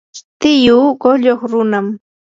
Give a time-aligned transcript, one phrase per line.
[0.41, 1.87] tiyuu qulluq runam.